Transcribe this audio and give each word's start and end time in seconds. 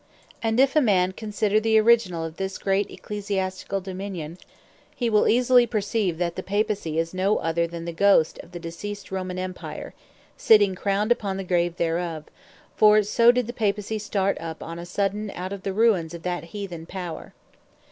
And 0.41 0.59
if 0.59 0.75
a 0.75 0.81
man 0.81 1.11
consider 1.11 1.59
the 1.59 1.77
originall 1.77 2.25
of 2.25 2.37
this 2.37 2.57
great 2.57 2.89
Ecclesiasticall 2.89 3.83
Dominion, 3.83 4.39
he 4.95 5.11
will 5.11 5.27
easily 5.27 5.67
perceive, 5.67 6.17
that 6.17 6.35
the 6.35 6.41
Papacy, 6.41 6.97
is 6.97 7.13
no 7.13 7.37
other, 7.37 7.67
than 7.67 7.85
the 7.85 7.91
Ghost 7.93 8.39
of 8.39 8.51
the 8.51 8.57
deceased 8.57 9.11
Romane 9.11 9.37
Empire, 9.37 9.93
sitting 10.35 10.73
crowned 10.73 11.11
upon 11.11 11.37
the 11.37 11.43
grave 11.43 11.75
thereof: 11.77 12.23
For 12.75 13.03
so 13.03 13.31
did 13.31 13.45
the 13.45 13.53
Papacy 13.53 13.99
start 13.99 14.39
up 14.41 14.63
on 14.63 14.79
a 14.79 14.87
Sudden 14.87 15.29
out 15.35 15.53
of 15.53 15.61
the 15.61 15.71
Ruines 15.71 16.15
of 16.15 16.23
that 16.23 16.45
Heathen 16.45 16.87
Power. 16.87 17.35